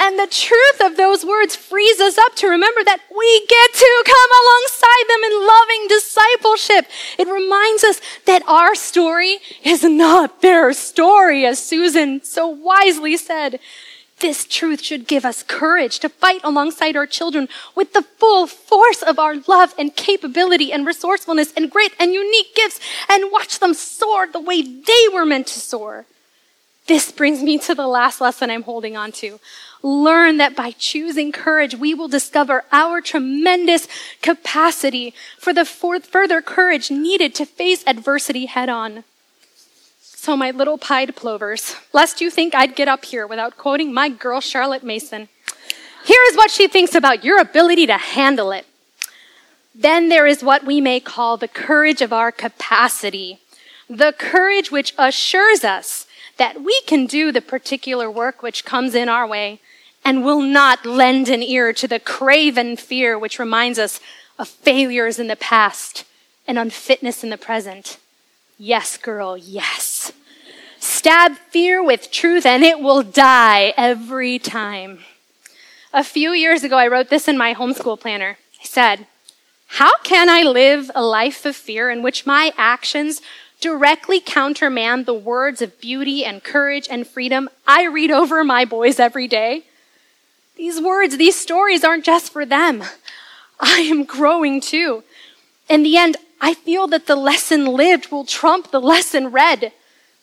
[0.00, 4.02] And the truth of those words frees us up to remember that we get to
[4.04, 6.86] come alongside them in loving discipleship.
[7.18, 13.60] It reminds us that our story is not their story, as Susan so wisely said.
[14.20, 19.02] This truth should give us courage to fight alongside our children with the full force
[19.02, 23.74] of our love and capability and resourcefulness and grit and unique gifts and watch them
[23.74, 26.06] soar the way they were meant to soar.
[26.86, 29.40] This brings me to the last lesson I'm holding on to
[29.82, 33.86] learn that by choosing courage, we will discover our tremendous
[34.22, 39.04] capacity for the further courage needed to face adversity head on.
[40.24, 44.08] So, my little pied plovers, lest you think I'd get up here without quoting my
[44.08, 45.28] girl Charlotte Mason,
[46.02, 48.64] here is what she thinks about your ability to handle it.
[49.74, 53.40] Then there is what we may call the courage of our capacity,
[53.86, 56.06] the courage which assures us
[56.38, 59.60] that we can do the particular work which comes in our way
[60.06, 64.00] and will not lend an ear to the craven fear which reminds us
[64.38, 66.06] of failures in the past
[66.48, 67.98] and unfitness in the present.
[68.58, 70.12] Yes, girl, yes.
[70.78, 75.00] Stab fear with truth and it will die every time.
[75.92, 78.38] A few years ago, I wrote this in my homeschool planner.
[78.60, 79.06] I said,
[79.66, 83.20] How can I live a life of fear in which my actions
[83.60, 89.00] directly countermand the words of beauty and courage and freedom I read over my boys
[89.00, 89.64] every day?
[90.56, 92.84] These words, these stories aren't just for them.
[93.58, 95.02] I am growing too.
[95.68, 99.72] In the end, I feel that the lesson lived will trump the lesson read.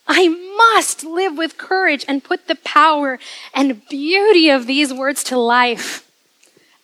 [0.08, 3.18] I must live with courage and put the power
[3.56, 6.08] and beauty of these words to life.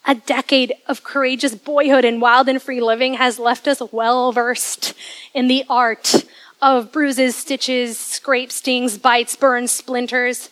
[0.08, 4.96] A decade of courageous boyhood and wild and free living has left us well versed
[5.36, 6.26] in the art
[6.60, 10.50] of bruises, stitches, scrapes, stings, bites, burns, splinters,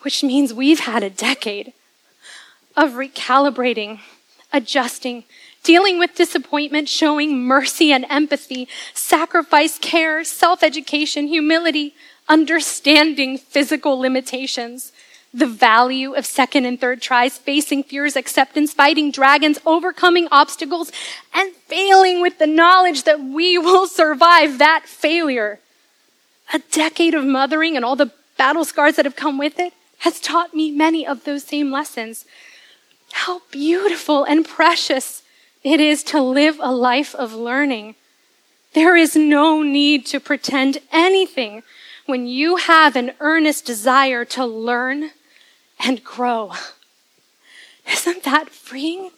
[0.00, 1.74] which means we've had a decade
[2.78, 4.00] of recalibrating,
[4.54, 5.24] adjusting,
[5.64, 11.94] dealing with disappointment, showing mercy and empathy, sacrifice, care, self education, humility,
[12.28, 14.92] understanding physical limitations,
[15.32, 20.92] the value of second and third tries, facing fears, acceptance, fighting dragons, overcoming obstacles,
[21.32, 25.58] and failing with the knowledge that we will survive that failure.
[26.52, 30.20] A decade of mothering and all the battle scars that have come with it has
[30.20, 32.26] taught me many of those same lessons.
[33.12, 35.23] How beautiful and precious
[35.64, 37.96] it is to live a life of learning.
[38.74, 41.62] There is no need to pretend anything
[42.06, 45.10] when you have an earnest desire to learn
[45.80, 46.52] and grow.
[47.90, 49.10] Isn't that freeing?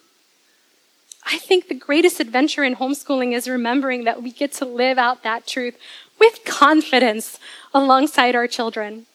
[1.25, 5.23] I think the greatest adventure in homeschooling is remembering that we get to live out
[5.23, 5.75] that truth
[6.17, 7.39] with confidence
[7.73, 9.05] alongside our children.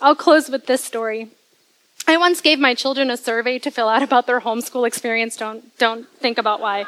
[0.00, 1.30] I'll close with this story.
[2.08, 5.36] I once gave my children a survey to fill out about their homeschool experience.
[5.36, 6.86] Don't, don't think about why.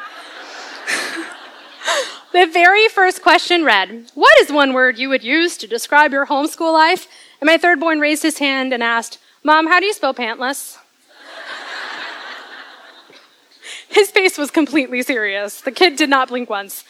[2.33, 6.25] the very first question read, What is one word you would use to describe your
[6.25, 7.07] homeschool life?
[7.39, 10.79] And my third born raised his hand and asked, Mom, how do you spell pantless?
[13.89, 15.61] his face was completely serious.
[15.61, 16.83] The kid did not blink once.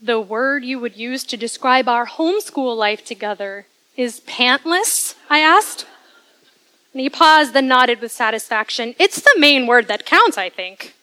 [0.00, 5.16] The word you would use to describe our homeschool life together is pantless?
[5.28, 5.84] I asked.
[6.92, 8.94] And he paused, then nodded with satisfaction.
[8.98, 10.94] It's the main word that counts, I think.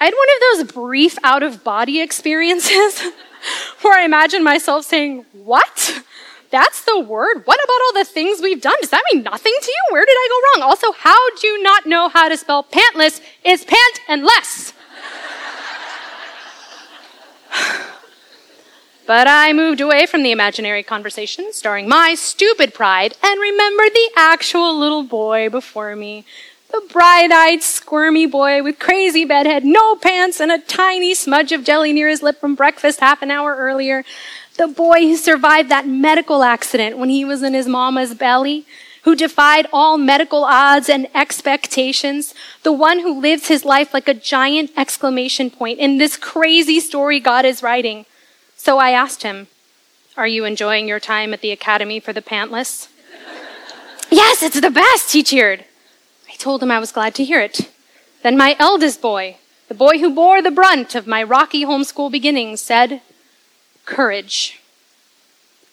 [0.00, 0.28] I had one
[0.62, 3.00] of those brief out of body experiences
[3.82, 6.02] where I imagined myself saying, What?
[6.50, 7.42] That's the word?
[7.44, 8.74] What about all the things we've done?
[8.80, 9.82] Does that mean nothing to you?
[9.90, 10.68] Where did I go wrong?
[10.68, 13.20] Also, how do you not know how to spell pantless?
[13.44, 14.72] Is pant and less.
[19.10, 24.10] But I moved away from the imaginary conversation starring my stupid pride and remembered the
[24.14, 26.24] actual little boy before me.
[26.70, 31.64] The bright eyed, squirmy boy with crazy bedhead, no pants, and a tiny smudge of
[31.64, 34.04] jelly near his lip from breakfast half an hour earlier.
[34.58, 38.64] The boy who survived that medical accident when he was in his mama's belly,
[39.02, 42.32] who defied all medical odds and expectations,
[42.62, 47.18] the one who lives his life like a giant exclamation point in this crazy story
[47.18, 48.06] God is writing.
[48.62, 49.46] So I asked him,
[50.18, 52.88] Are you enjoying your time at the Academy for the Pantless?
[54.10, 55.64] yes, it's the best, he cheered.
[56.28, 57.70] I told him I was glad to hear it.
[58.22, 59.38] Then my eldest boy,
[59.68, 63.00] the boy who bore the brunt of my rocky homeschool beginnings, said,
[63.86, 64.60] Courage.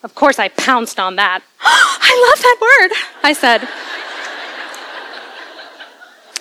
[0.01, 1.43] Of course, I pounced on that.
[1.59, 3.67] I love that word, I said.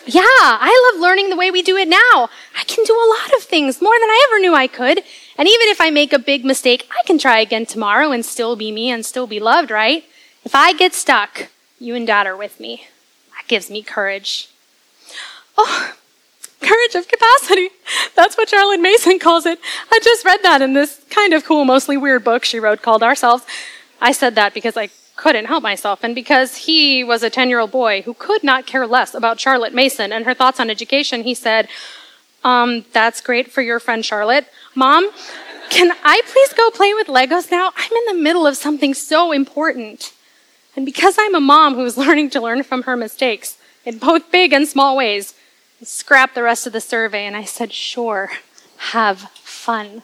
[0.09, 2.29] Yeah, I love learning the way we do it now.
[2.57, 5.03] I can do a lot of things, more than I ever knew I could.
[5.37, 8.55] And even if I make a big mistake, I can try again tomorrow and still
[8.55, 10.05] be me and still be loved, right?
[10.45, 11.49] If I get stuck,
[11.81, 12.87] you and dad are with me.
[13.35, 14.49] That gives me courage.
[15.59, 15.95] Oh,
[16.61, 17.71] courage of capacity.
[18.15, 19.59] That's what Charlotte Mason calls it.
[19.91, 23.03] I just read that in this kind of cool, mostly weird book she wrote called
[23.03, 23.45] Ourselves.
[24.01, 27.59] I said that because I couldn't help myself, and because he was a 10 year
[27.59, 31.25] old boy who could not care less about Charlotte Mason and her thoughts on education,
[31.25, 31.69] he said,
[32.45, 34.47] um, That's great for your friend Charlotte.
[34.75, 35.11] Mom,
[35.71, 37.73] can I please go play with Legos now?
[37.77, 40.13] I'm in the middle of something so important.
[40.77, 44.53] And because I'm a mom who's learning to learn from her mistakes in both big
[44.53, 45.35] and small ways,
[45.81, 48.31] I scrapped the rest of the survey and I said, Sure,
[48.77, 50.03] have fun.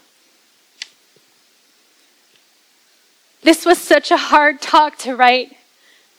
[3.43, 5.57] This was such a hard talk to write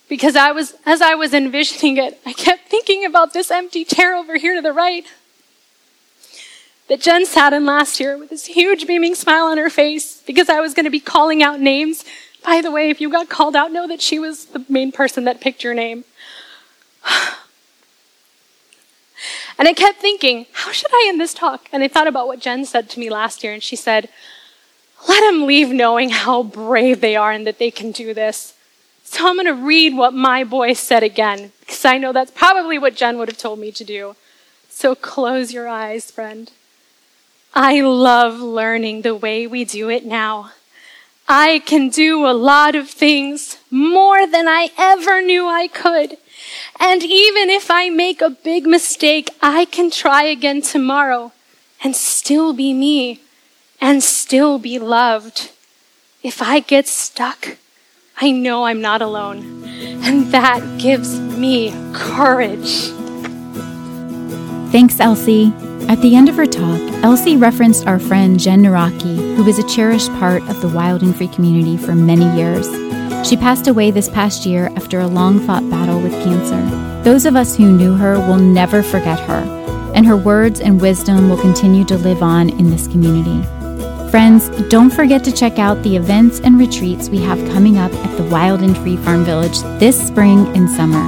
[0.10, 4.14] because I was, as I was envisioning it, I kept thinking about this empty chair
[4.16, 5.06] over here to the right
[6.90, 10.50] that Jen sat in last year with this huge beaming smile on her face because
[10.50, 12.04] I was going to be calling out names.
[12.44, 15.24] By the way, if you got called out, know that she was the main person
[15.24, 16.04] that picked your name.
[19.58, 21.70] And I kept thinking, how should I end this talk?
[21.72, 24.10] And I thought about what Jen said to me last year, and she said,
[25.08, 28.54] let them leave knowing how brave they are and that they can do this.
[29.04, 32.80] So I'm going to read what my boy said again, because I know that's probably
[32.80, 34.16] what Jen would have told me to do.
[34.70, 36.52] So close your eyes, friend.
[37.54, 40.52] I love learning the way we do it now.
[41.28, 46.18] I can do a lot of things more than I ever knew I could.
[46.80, 51.32] And even if I make a big mistake, I can try again tomorrow
[51.84, 53.22] and still be me
[53.84, 55.52] and still be loved.
[56.24, 57.58] If I get stuck,
[58.16, 59.66] I know I'm not alone.
[60.06, 62.88] And that gives me courage.
[64.72, 65.52] Thanks, Elsie.
[65.90, 69.68] At the end of her talk, Elsie referenced our friend Jen Naraki, who was a
[69.68, 72.66] cherished part of the Wild and Free community for many years.
[73.28, 77.04] She passed away this past year after a long fought battle with cancer.
[77.04, 79.44] Those of us who knew her will never forget her,
[79.94, 83.46] and her words and wisdom will continue to live on in this community.
[84.14, 88.16] Friends, don't forget to check out the events and retreats we have coming up at
[88.16, 91.04] the Wild and Free Farm Village this spring and summer.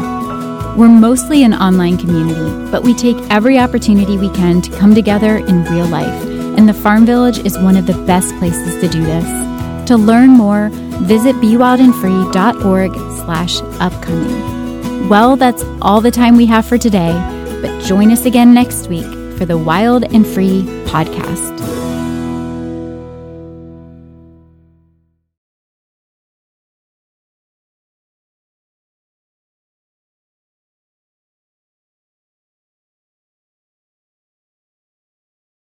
[0.75, 5.37] We're mostly an online community, but we take every opportunity we can to come together
[5.37, 6.19] in real life,
[6.57, 9.87] and the Farm Village is one of the best places to do this.
[9.87, 10.69] To learn more,
[11.03, 12.91] visit bewildandfree.org
[13.23, 15.09] slash upcoming.
[15.09, 17.13] Well, that's all the time we have for today,
[17.61, 19.05] but join us again next week
[19.37, 21.53] for the Wild and Free podcast.